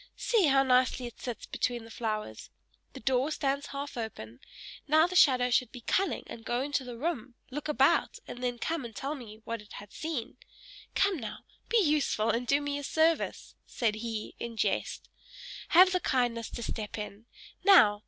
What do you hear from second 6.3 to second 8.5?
go into the room, look about, and